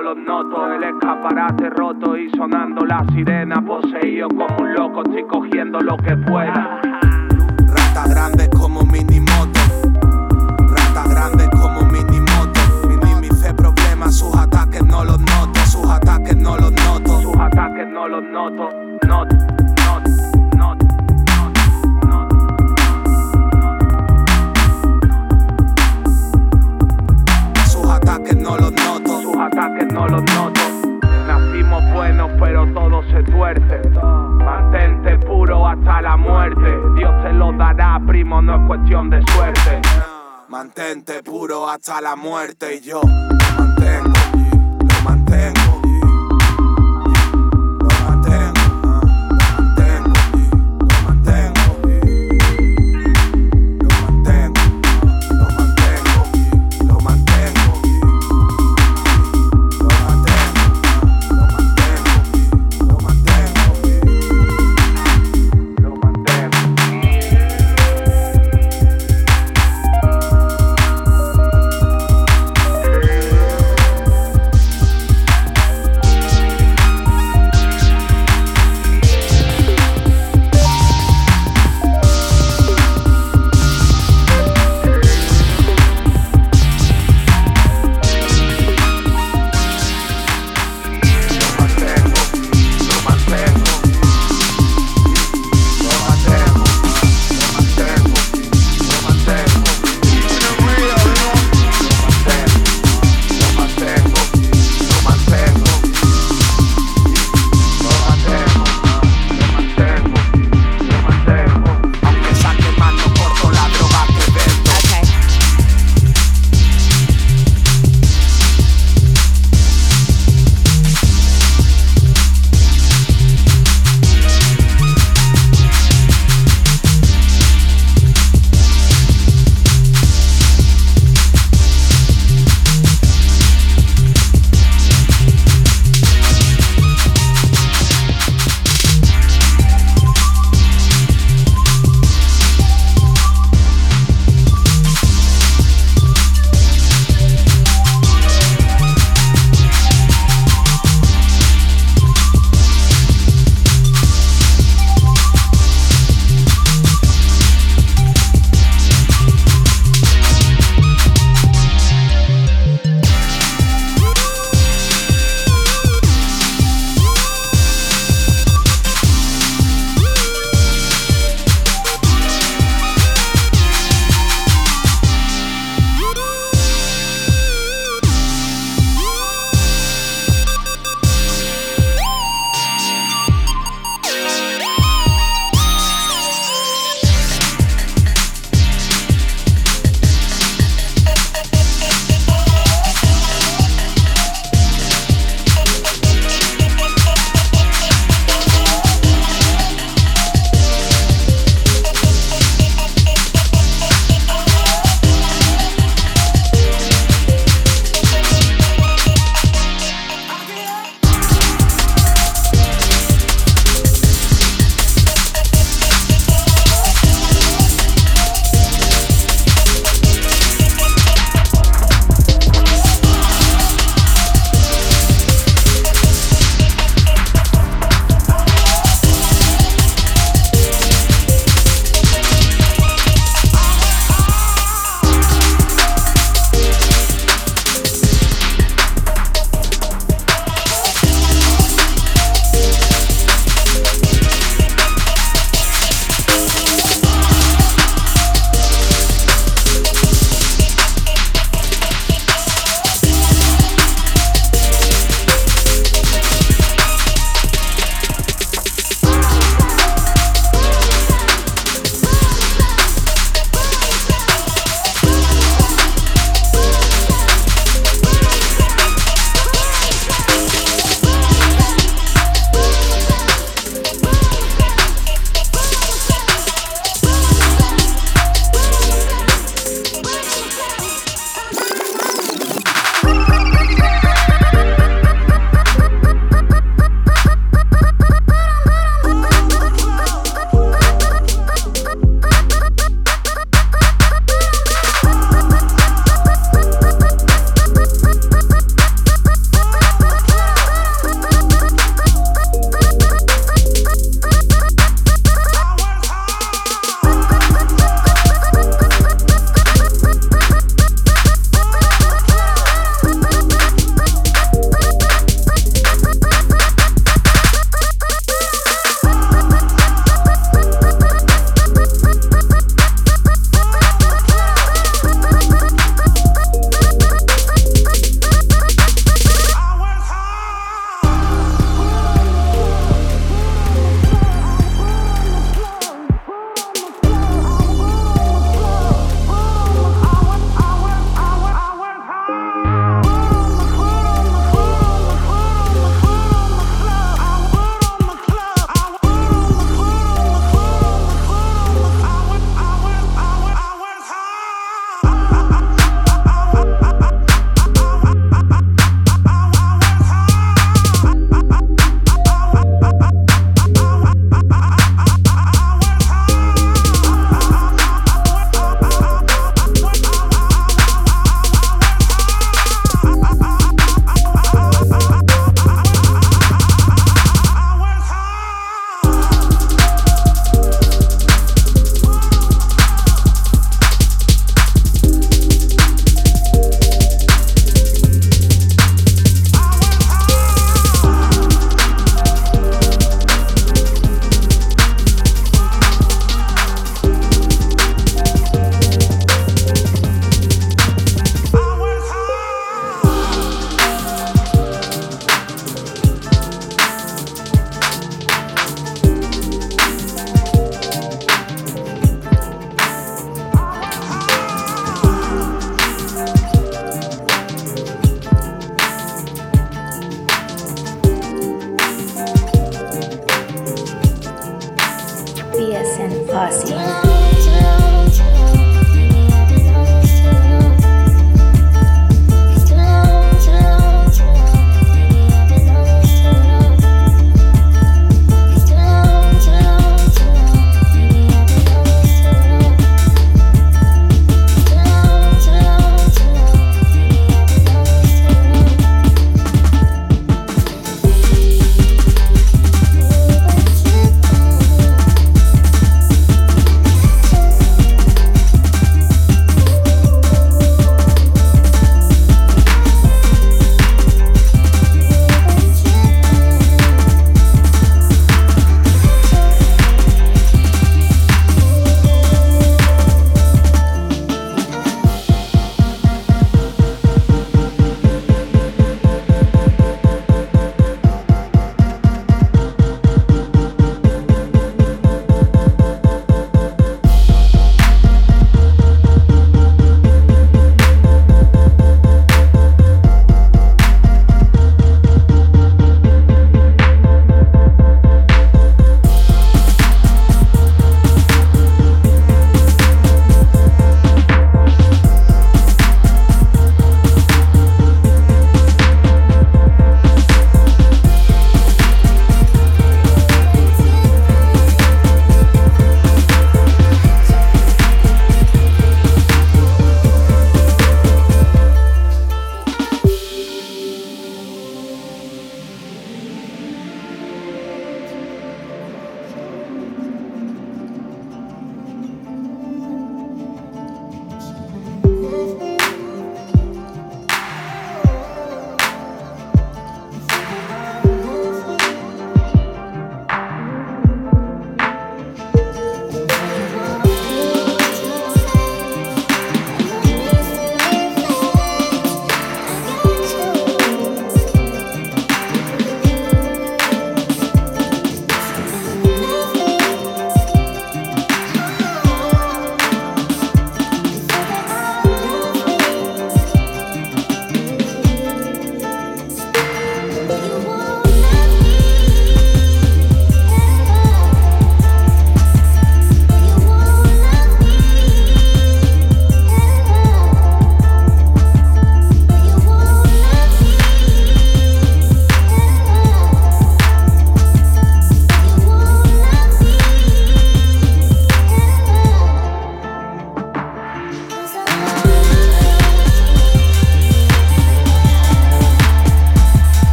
[0.00, 4.28] los noto, el escaparate roto y sonando la sirena poseído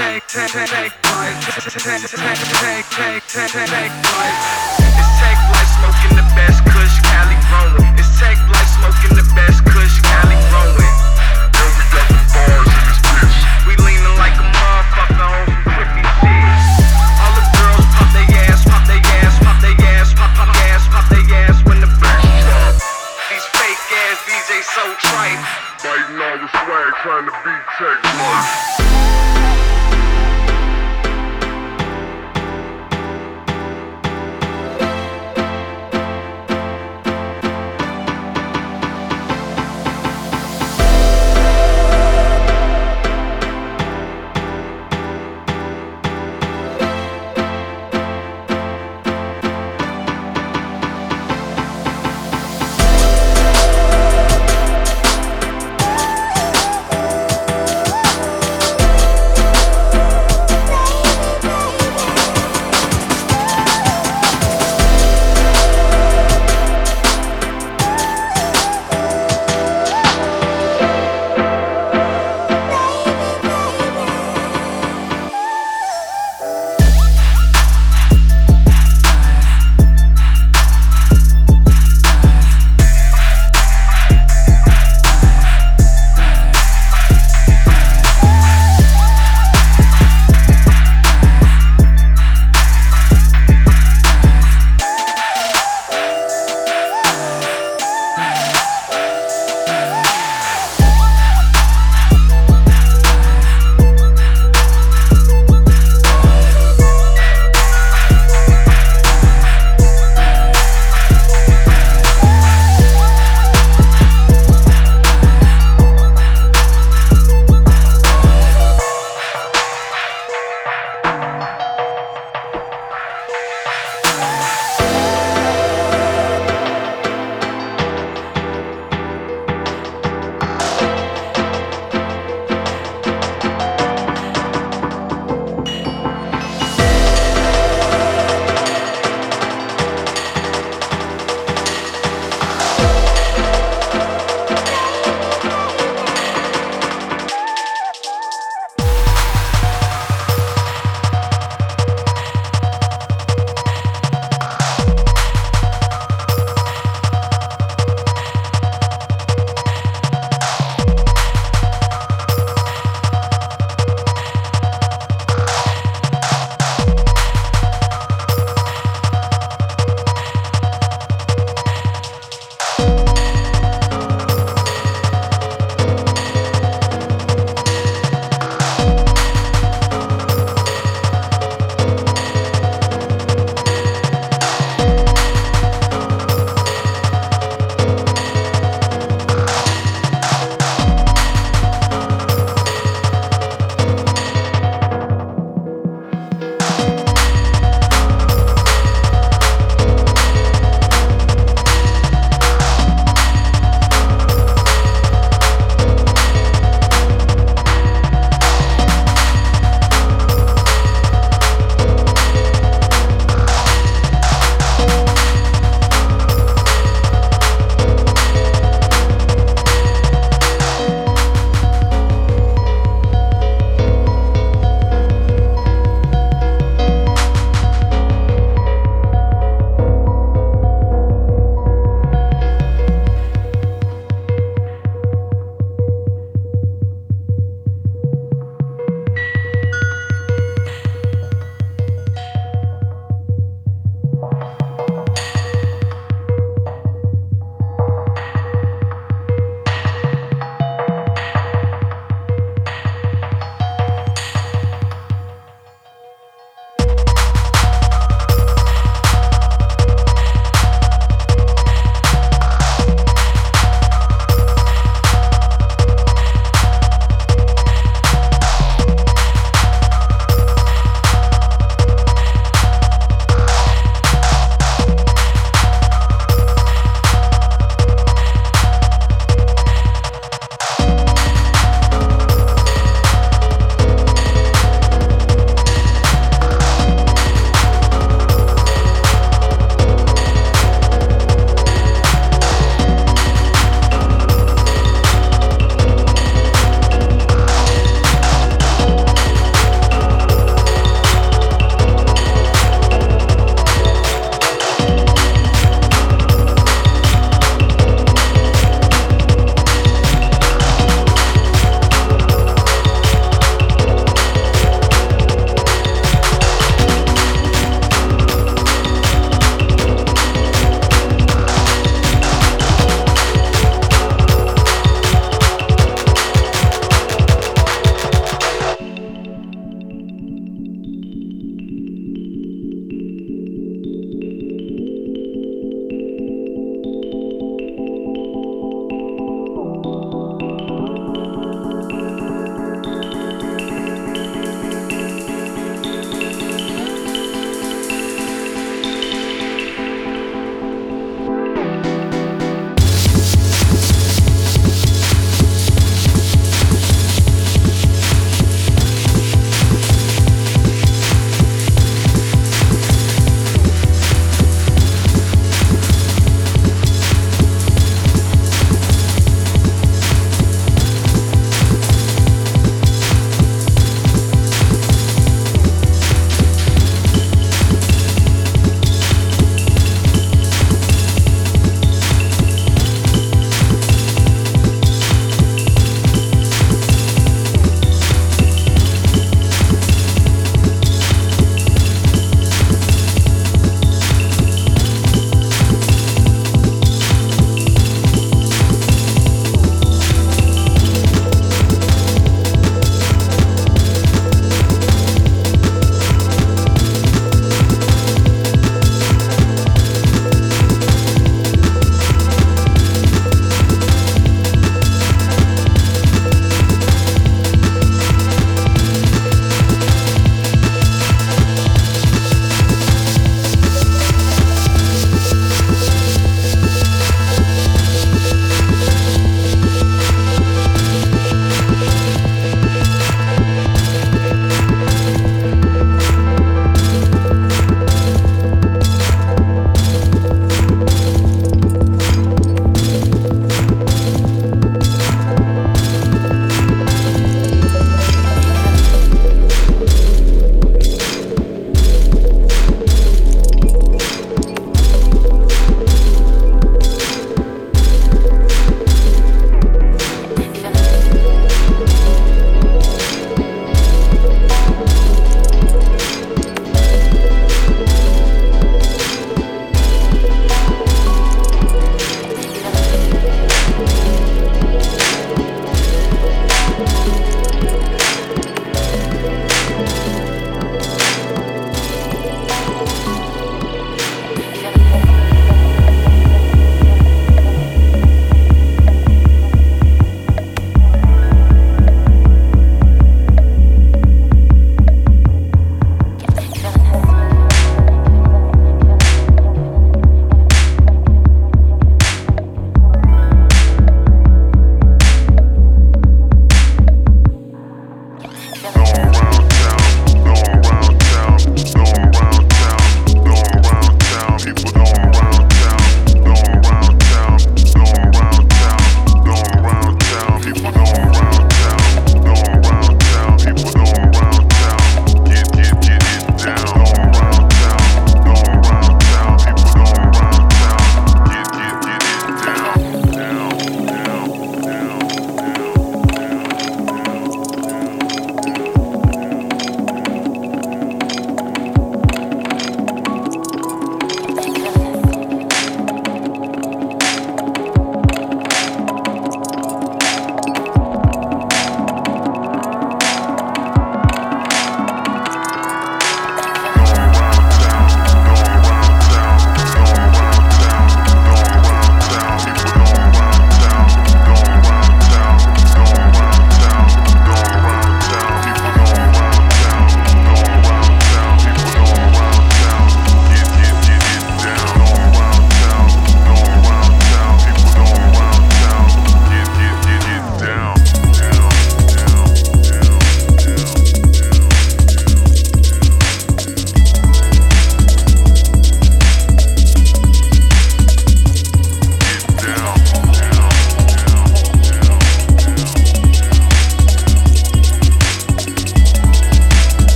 [0.00, 1.36] take, take, take, take flight.
[1.44, 4.36] Take, take, take, take, take, take flight.
[4.96, 7.89] Just take flight, smoking the best Kush, Cali, Rona.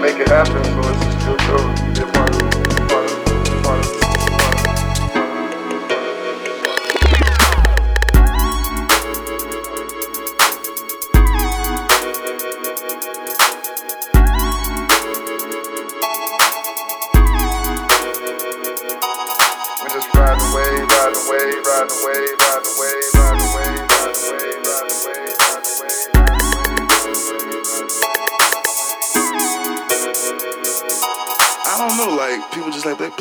[0.00, 1.87] make it happen, so it's a good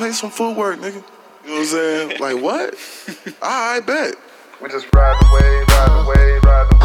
[0.08, 1.04] play some footwork, nigga.
[1.44, 2.20] You know what I'm saying?
[2.20, 2.76] like what?
[3.42, 4.16] I, I bet.
[4.62, 6.77] We just ride away, ride away, ride away.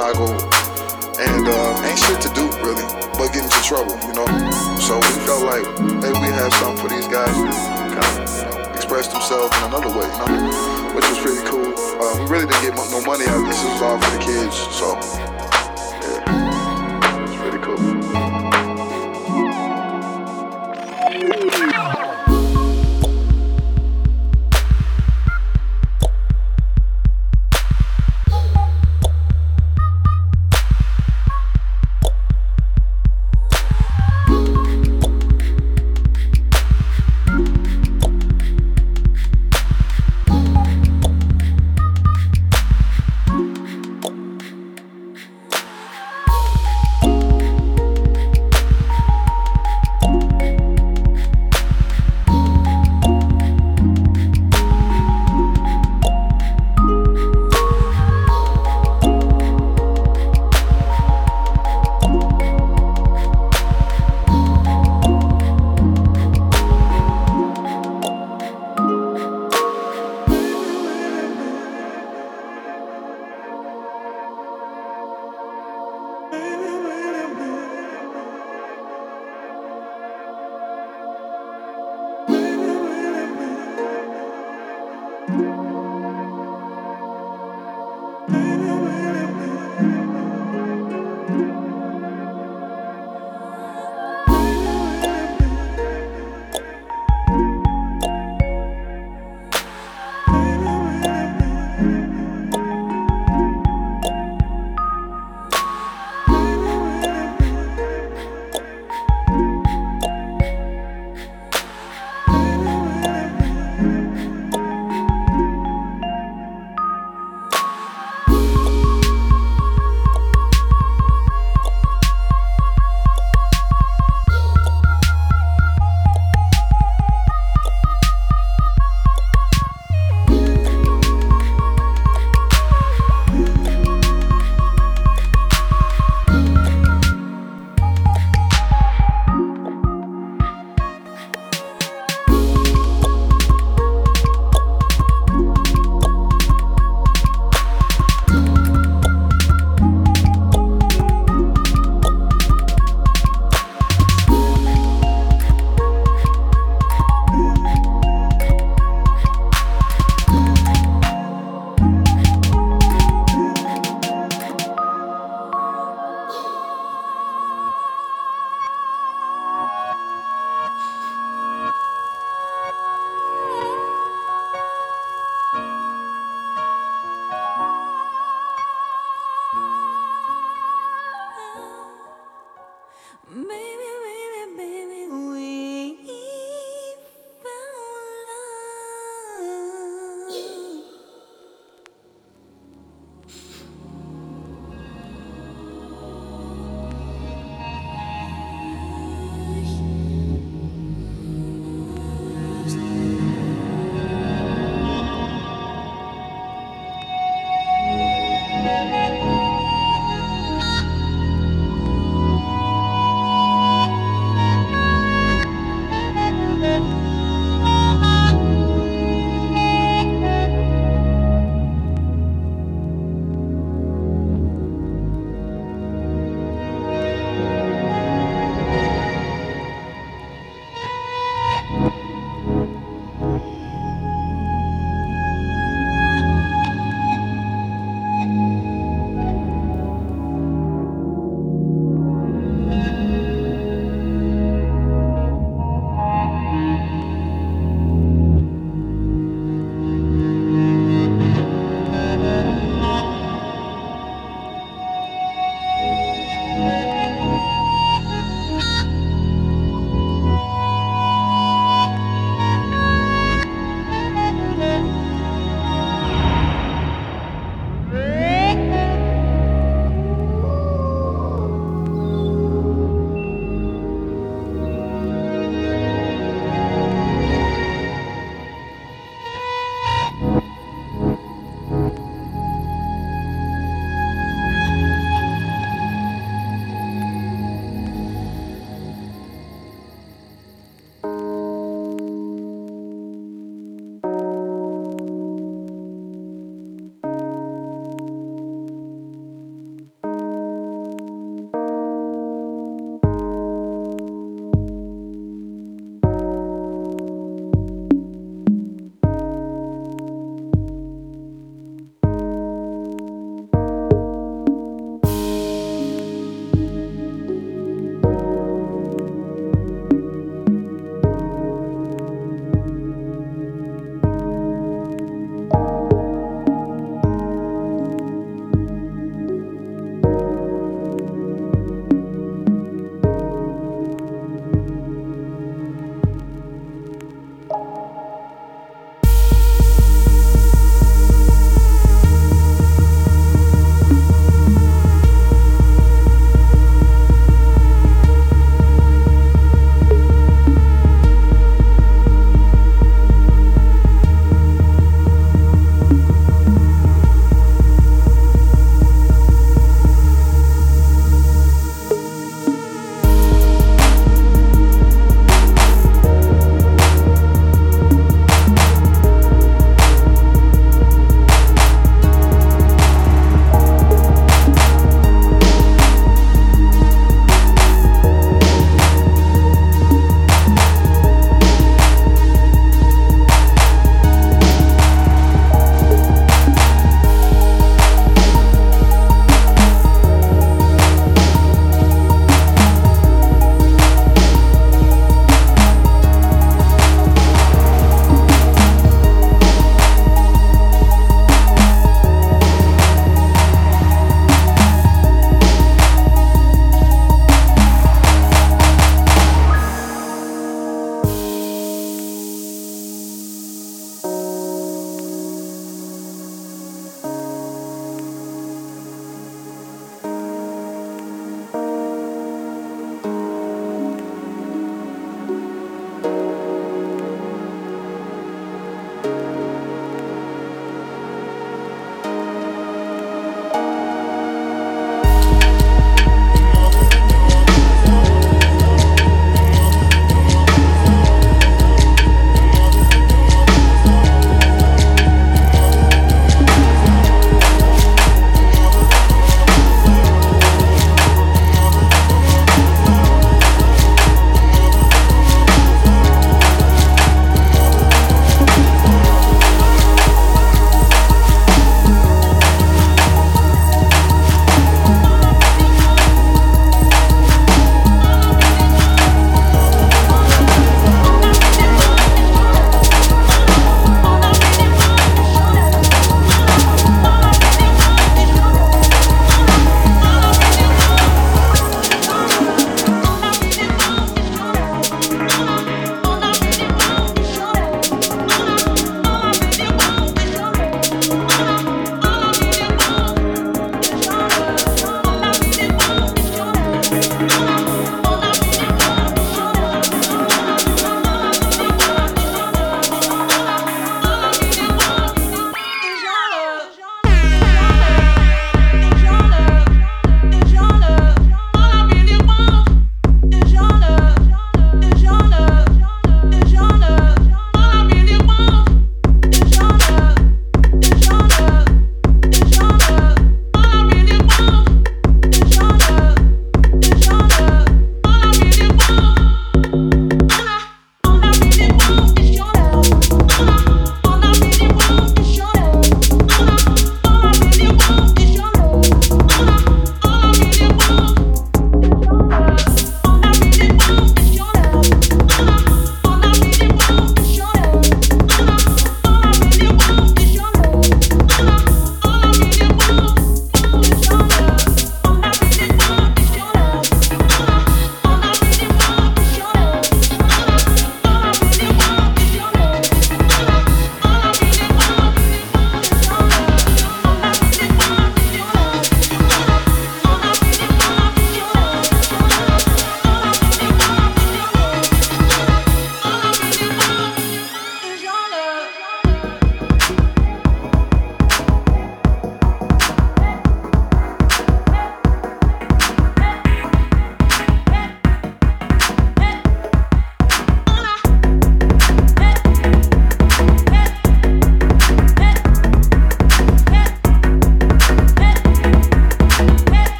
[0.00, 0.32] Chicago,
[1.20, 2.82] and uh, ain't shit to do really,
[3.20, 4.24] but get into trouble, you know.
[4.80, 5.60] So we felt like,
[6.00, 9.64] hey, we have something for these guys to kind of you know, express themselves in
[9.64, 11.74] another way, you know, which was pretty cool.
[12.00, 13.62] Uh, we really didn't get no money out of this.
[13.62, 15.39] It was all for the kids, so.